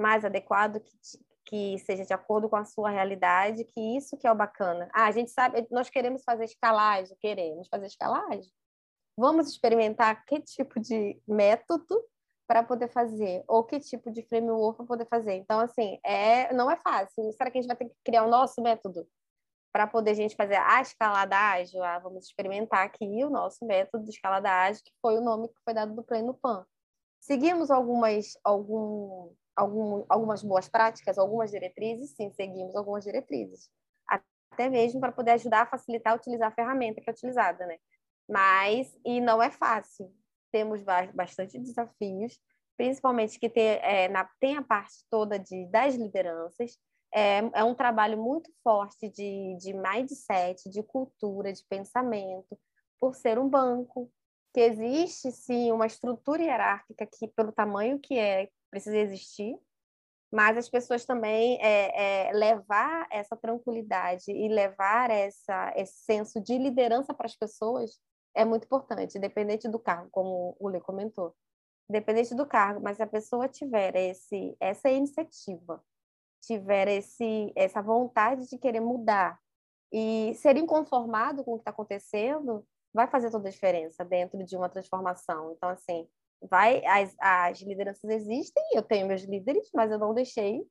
[0.00, 0.96] mais adequado, que,
[1.44, 4.88] que seja de acordo com a sua realidade, que isso que é o bacana.
[4.94, 8.50] Ah, a gente sabe, nós queremos fazer escalagem, queremos fazer escalagem,
[9.16, 12.02] vamos experimentar que tipo de método
[12.46, 15.34] para poder fazer, ou que tipo de framework para poder fazer.
[15.34, 17.32] Então, assim, é, não é fácil.
[17.32, 19.06] Será que a gente vai ter que criar o nosso método
[19.72, 21.82] para poder a gente fazer a escalada ágil?
[21.82, 25.60] Ah, vamos experimentar aqui o nosso método de escalada ágil, que foi o nome que
[25.64, 26.64] foi dado do Pleno Pan.
[27.18, 32.14] Seguimos algumas, algum, algum, algumas boas práticas, algumas diretrizes?
[32.14, 33.68] Sim, seguimos algumas diretrizes.
[34.08, 37.76] Até mesmo para poder ajudar a facilitar a utilizar a ferramenta que é utilizada, né?
[38.28, 40.12] Mas e não é fácil.
[40.52, 40.82] Temos
[41.14, 42.38] bastante desafios,
[42.76, 46.78] principalmente que tem, é, na, tem a parte toda de, das lideranças.
[47.12, 52.58] É, é um trabalho muito forte de, de mindset, de cultura, de pensamento,
[53.00, 54.10] por ser um banco,
[54.52, 59.54] que existe sim uma estrutura hierárquica que, pelo tamanho que é, precisa existir,
[60.32, 66.58] mas as pessoas também é, é, levar essa tranquilidade e levar essa, esse senso de
[66.58, 68.00] liderança para as pessoas
[68.36, 71.34] é muito importante, independente do carro, como o Lê comentou.
[71.88, 75.82] independente do cargo, mas se a pessoa tiver esse, essa iniciativa,
[76.42, 79.38] tiver esse, essa vontade de querer mudar
[79.92, 84.56] e ser inconformado com o que está acontecendo, vai fazer toda a diferença dentro de
[84.56, 85.52] uma transformação.
[85.52, 86.08] Então, assim,
[86.42, 90.66] vai as, as lideranças existem, eu tenho meus líderes, mas eu não deixei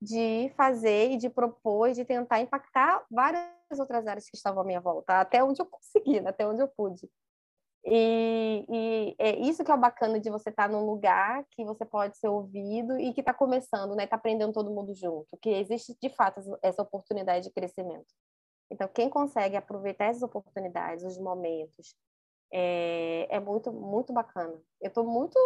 [0.00, 3.42] de fazer e de propor e de tentar impactar várias
[3.78, 6.30] outras áreas que estavam à minha volta, até onde eu consegui, né?
[6.30, 7.08] até onde eu pude.
[7.86, 11.84] E, e, é isso que é o bacana de você estar num lugar que você
[11.84, 14.04] pode ser ouvido e que está começando, né?
[14.04, 18.06] Está aprendendo todo mundo junto, que existe de fato essa oportunidade de crescimento.
[18.70, 21.94] Então, quem consegue aproveitar essas oportunidades, os momentos,
[22.50, 24.58] é, é muito, muito bacana.
[24.80, 25.38] Eu estou muito,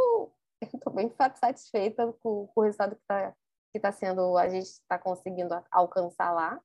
[0.63, 3.35] estou bem satisfeita com, com o resultado que está
[3.73, 6.61] que tá sendo, a gente está conseguindo alcançar lá.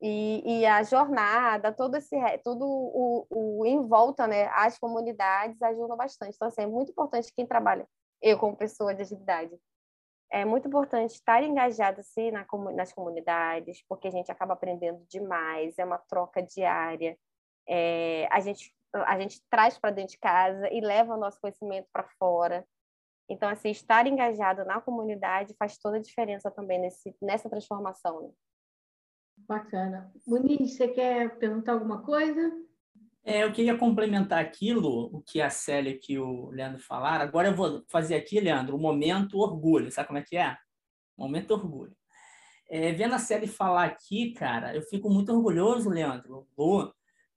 [0.00, 5.96] E, e, a jornada, todo esse, tudo o, o em volta, né, as comunidades ajudam
[5.96, 6.34] bastante.
[6.36, 7.86] Então, assim, é muito importante quem trabalha,
[8.22, 9.58] eu como pessoa de agilidade,
[10.30, 15.78] é muito importante estar engajado assim na, nas comunidades, porque a gente acaba aprendendo demais,
[15.78, 17.18] é uma troca diária.
[17.68, 21.88] É, a gente a gente traz para dentro de casa e leva o nosso conhecimento
[21.92, 22.66] para fora.
[23.28, 28.22] Então, assim, estar engajado na comunidade faz toda a diferença também nesse, nessa transformação.
[28.22, 28.30] Né?
[29.46, 30.10] Bacana.
[30.26, 32.52] Muniz, você quer perguntar alguma coisa?
[33.24, 37.24] É, eu queria complementar aquilo, o que a Célia e o Leandro falaram.
[37.24, 39.90] Agora eu vou fazer aqui, Leandro, o momento orgulho.
[39.92, 40.56] Sabe como é que é?
[41.16, 41.94] Momento orgulho.
[42.70, 46.92] É, vendo a Célia falar aqui, cara, eu fico muito orgulhoso, Leandro, Lu,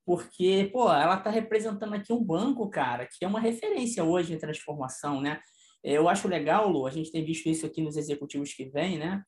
[0.05, 4.37] porque, pô, ela está representando aqui um banco, cara, que é uma referência hoje em
[4.37, 5.39] transformação, né?
[5.83, 9.23] Eu acho legal, Lu, a gente tem visto isso aqui nos executivos que vêm, né?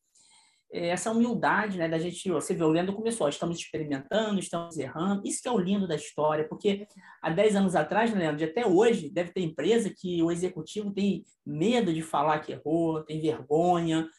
[0.73, 5.21] É, essa humildade, né, da gente, você vê, o Leandro começou, estamos experimentando, estamos errando,
[5.23, 6.87] isso que é o lindo da história, porque
[7.21, 10.91] há 10 anos atrás, né, Leandro, e até hoje, deve ter empresa que o executivo
[10.91, 14.09] tem medo de falar que errou, tem vergonha,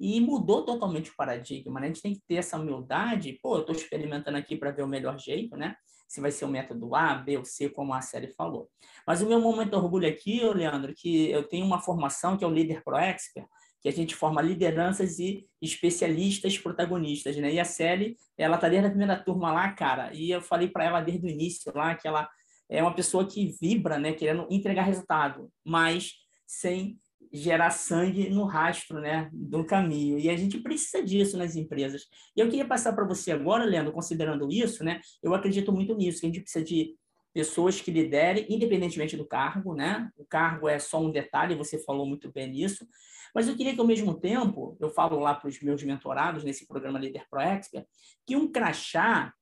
[0.00, 1.86] e mudou totalmente o paradigma, né?
[1.86, 4.88] A gente tem que ter essa humildade, pô, eu estou experimentando aqui para ver o
[4.88, 5.76] melhor jeito, né?
[6.08, 8.70] Se vai ser o método A, B ou C, como a série falou.
[9.06, 12.46] Mas o meu momento de orgulho aqui, Leandro, que eu tenho uma formação que é
[12.46, 13.46] o Líder Pro Expert,
[13.80, 17.52] que a gente forma lideranças e especialistas protagonistas, né?
[17.52, 20.84] E a Sally, ela tá desde a primeira turma lá, cara, e eu falei para
[20.84, 22.28] ela desde o início lá que ela
[22.68, 26.12] é uma pessoa que vibra, né, querendo entregar resultado, mas
[26.46, 26.98] sem
[27.32, 30.18] gerar sangue no rastro, né, do caminho.
[30.18, 32.06] E a gente precisa disso nas empresas.
[32.36, 36.20] E eu queria passar para você agora, Leandro, considerando isso, né, eu acredito muito nisso,
[36.20, 36.94] que a gente precisa de
[37.32, 40.10] pessoas que liderem, independentemente do cargo, né?
[40.16, 42.86] O cargo é só um detalhe, você falou muito bem nisso,
[43.34, 46.66] mas eu queria que, ao mesmo tempo, eu falo lá para os meus mentorados nesse
[46.66, 47.86] programa Líder Pro Expert,
[48.26, 49.32] que um crachá,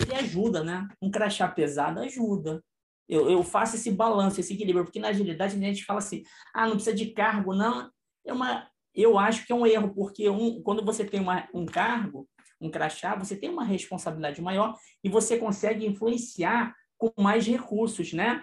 [0.00, 0.86] ele ajuda, né?
[1.00, 2.62] Um crachá pesado ajuda.
[3.08, 6.22] Eu, eu faço esse balanço, esse equilíbrio, porque na agilidade a gente fala assim,
[6.54, 7.90] ah, não precisa de cargo, não.
[8.24, 11.64] É uma, eu acho que é um erro, porque um, quando você tem uma, um
[11.64, 12.28] cargo,
[12.60, 18.42] um crachá, você tem uma responsabilidade maior e você consegue influenciar com mais recursos, né?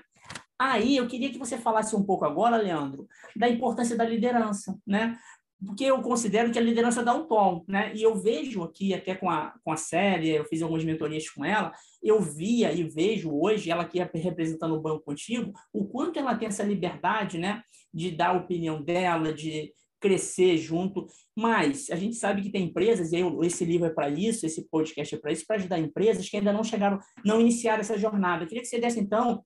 [0.60, 5.16] Aí eu queria que você falasse um pouco agora, Leandro, da importância da liderança, né?
[5.64, 7.94] Porque eu considero que a liderança dá um tom, né?
[7.96, 11.46] E eu vejo aqui, até com a, com a série, eu fiz algumas mentorias com
[11.46, 16.36] ela, eu via e vejo hoje, ela aqui representando o banco contigo, o quanto ela
[16.36, 17.62] tem essa liberdade, né?
[17.94, 23.12] De dar a opinião dela, de crescer junto, mas a gente sabe que tem empresas,
[23.12, 26.38] e esse livro é para isso, esse podcast é para isso, para ajudar empresas que
[26.38, 28.44] ainda não chegaram, não iniciaram essa jornada.
[28.44, 29.44] Eu queria que você desse, então,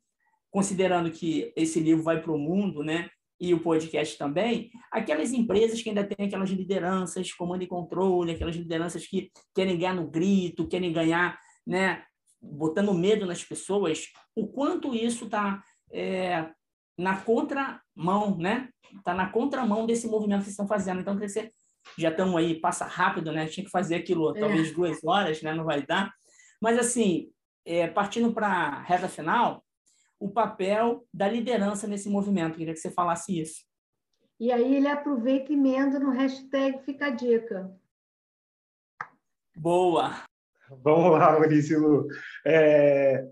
[0.49, 3.09] considerando que esse livro vai para o mundo, né?
[3.39, 8.55] E o podcast também, aquelas empresas que ainda têm aquelas lideranças, comando e controle, aquelas
[8.55, 12.03] lideranças que querem ganhar no grito, querem ganhar, né?
[12.39, 16.49] Botando medo nas pessoas, o quanto isso está é,
[17.01, 18.69] na contramão, né?
[18.95, 21.01] Está na contramão desse movimento que vocês estão fazendo.
[21.01, 21.51] Então, você
[21.97, 23.47] já estamos aí, passa rápido, né?
[23.47, 24.73] Tinha que fazer aquilo talvez é.
[24.73, 25.53] duas horas, né?
[25.53, 26.13] Não vai dar.
[26.61, 27.29] Mas, assim,
[27.65, 29.63] é, partindo para a reta final,
[30.19, 32.57] o papel da liderança nesse movimento.
[32.57, 33.65] Queria que você falasse isso.
[34.39, 37.71] E aí ele aproveita e emenda no hashtag Fica a Dica.
[39.55, 40.23] Boa!
[40.83, 42.07] Vamos lá, Maurício.
[42.45, 43.27] É...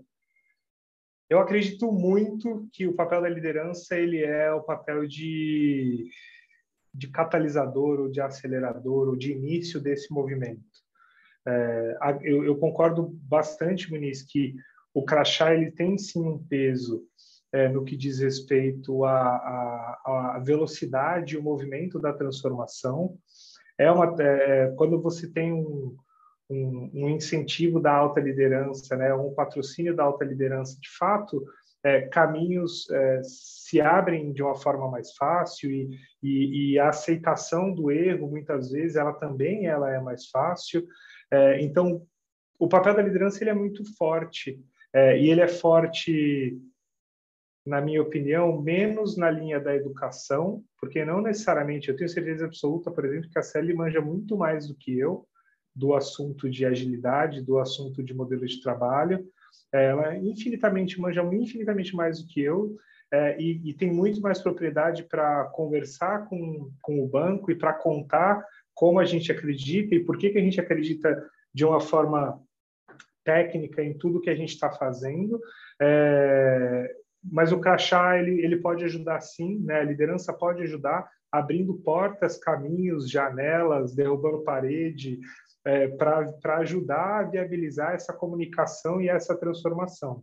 [1.30, 6.10] Eu acredito muito que o papel da liderança ele é o papel de,
[6.92, 10.60] de catalisador ou de acelerador ou de início desse movimento.
[11.46, 14.56] É, eu, eu, concordo bastante, Muniz, que
[14.92, 17.06] o crachá ele tem sim um peso
[17.52, 23.16] é, no que diz respeito à, velocidade e o movimento da transformação.
[23.78, 25.96] É uma, é, quando você tem um,
[26.50, 31.44] um, um, incentivo da alta liderança, né, um patrocínio da alta liderança, de fato,
[31.82, 35.88] é, caminhos é, se abrem de uma forma mais fácil e,
[36.22, 40.86] e, e, a aceitação do erro, muitas vezes, ela também ela é mais fácil.
[41.30, 42.06] É, então,
[42.58, 44.60] o papel da liderança ele é muito forte.
[44.92, 46.60] É, e ele é forte,
[47.64, 52.90] na minha opinião, menos na linha da educação, porque não necessariamente, eu tenho certeza absoluta,
[52.90, 55.26] por exemplo, que a Celi manja muito mais do que eu
[55.74, 59.26] do assunto de agilidade, do assunto de modelo de trabalho,
[59.72, 62.76] ela infinitamente manja infinitamente mais do que eu
[63.12, 67.72] é, e, e, tem muito mais propriedade para conversar com, com o banco e para
[67.72, 71.20] contar como a gente acredita e por que, que a gente acredita
[71.52, 72.40] de uma forma
[73.24, 75.40] técnica em tudo que a gente está fazendo.
[75.80, 79.80] É, mas o crachá ele, ele pode ajudar sim, né?
[79.80, 85.20] A liderança pode ajudar abrindo portas, caminhos, janelas, derrubando parede,
[85.64, 90.22] é, para ajudar a viabilizar essa comunicação e essa transformação.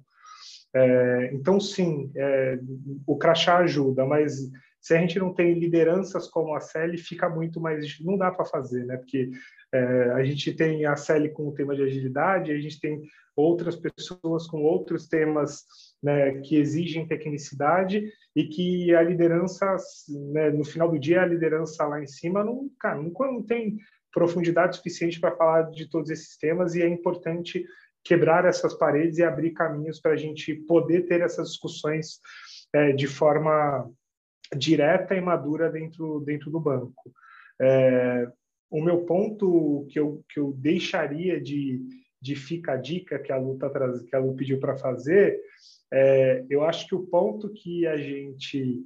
[0.74, 2.60] É, então, sim, é,
[3.06, 4.38] o crachá ajuda, mas
[4.82, 8.00] se a gente não tem lideranças como a Celi, fica muito mais.
[8.00, 8.98] Não dá para fazer, né?
[8.98, 9.30] Porque
[9.74, 13.02] é, a gente tem a Celi com o tema de agilidade, a gente tem
[13.36, 15.64] outras pessoas com outros temas
[16.02, 19.76] né, que exigem tecnicidade e que a liderança,
[20.32, 23.78] né, no final do dia, a liderança lá em cima não, cara, não, não tem
[24.18, 27.64] profundidade suficiente para falar de todos esses temas e é importante
[28.04, 32.20] quebrar essas paredes e abrir caminhos para a gente poder ter essas discussões
[32.74, 33.88] é, de forma
[34.58, 37.14] direta e madura dentro dentro do banco.
[37.62, 38.28] É,
[38.72, 41.80] o meu ponto que eu, que eu deixaria de,
[42.20, 43.70] de fica a dica que a Lu, tá,
[44.10, 45.40] que a Lu pediu para fazer,
[45.94, 48.82] é, eu acho que o ponto que a gente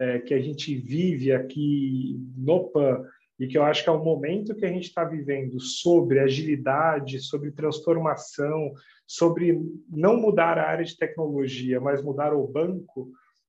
[0.00, 3.04] é, que a gente vive aqui no PAN
[3.42, 7.18] e que eu acho que é o momento que a gente está vivendo sobre agilidade,
[7.18, 8.72] sobre transformação,
[9.04, 13.10] sobre não mudar a área de tecnologia, mas mudar o banco,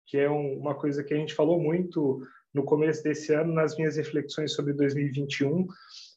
[0.07, 2.19] que é um, uma coisa que a gente falou muito
[2.51, 5.67] no começo desse ano, nas minhas reflexões sobre 2021.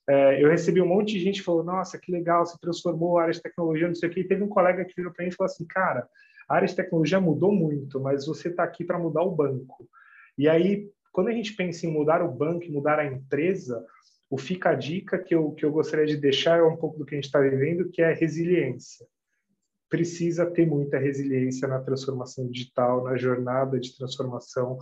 [0.08, 3.34] É, eu recebi um monte de gente falou: Nossa, que legal, você transformou a área
[3.34, 4.20] de tecnologia, não sei o quê.
[4.20, 6.08] E teve um colega que virou para mim e falou assim: Cara,
[6.48, 9.86] a área de tecnologia mudou muito, mas você está aqui para mudar o banco.
[10.38, 10.88] E aí,
[11.18, 13.84] quando a gente pensa em mudar o banco, mudar a empresa,
[14.30, 17.04] o fica a dica que eu, que eu gostaria de deixar é um pouco do
[17.04, 19.04] que a gente está vivendo, que é resiliência.
[19.90, 24.78] Precisa ter muita resiliência na transformação digital, na jornada de transformação.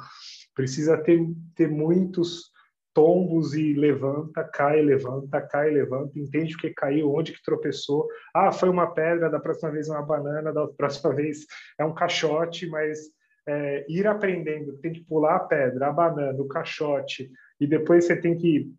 [0.55, 2.51] Precisa ter, ter muitos
[2.93, 8.07] tombos e levanta, cai, levanta, cai, levanta, entende o que caiu, onde que tropeçou.
[8.35, 11.47] Ah, foi uma pedra, da próxima vez é uma banana, da próxima vez
[11.79, 13.16] é um caixote, mas
[13.47, 17.31] é, ir aprendendo, tem que pular a pedra, a banana, o caixote,
[17.61, 18.73] e depois você tem que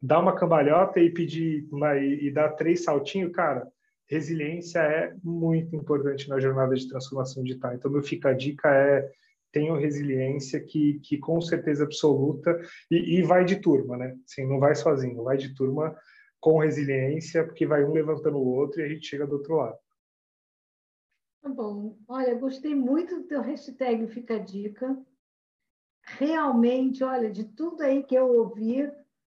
[0.00, 3.66] dar uma cambalhota e pedir uma, e, e dar três saltinhos, cara,
[4.08, 7.74] resiliência é muito importante na jornada de transformação digital.
[7.74, 9.10] Então, meu fica a dica é
[9.52, 12.58] tenham resiliência que, que com certeza absoluta
[12.90, 14.16] e, e vai de turma, né?
[14.24, 15.94] Assim, não vai sozinho, vai de turma
[16.40, 19.76] com resiliência, porque vai um levantando o outro e a gente chega do outro lado.
[21.42, 21.98] Tá bom.
[22.06, 24.96] Olha, gostei muito do teu hashtag Fica Dica.
[26.04, 28.88] Realmente, olha, de tudo aí que eu ouvi,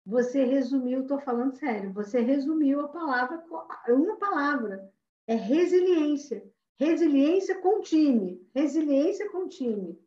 [0.07, 3.45] você resumiu, estou falando sério, você resumiu a palavra,
[3.89, 4.91] uma palavra,
[5.27, 6.51] é resiliência.
[6.77, 9.99] Resiliência com time, resiliência com time.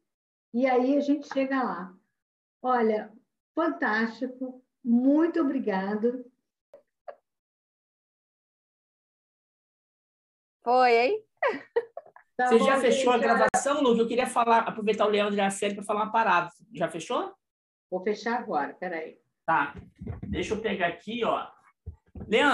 [0.54, 1.96] E aí a gente chega lá.
[2.64, 3.14] Olha,
[3.54, 6.26] fantástico, muito obrigado.
[10.64, 11.26] Foi, hein?
[12.42, 13.96] Tá Você bom, já fechou gente, a gravação, Lu?
[13.96, 16.50] Eu queria falar, aproveitar o Leandro e a série para falar uma parada.
[16.74, 17.32] Já fechou?
[17.90, 19.18] Vou fechar agora, peraí.
[19.46, 19.76] Tá.
[20.24, 21.46] Deixa eu pegar aqui, ó.
[22.28, 22.50] Leandro,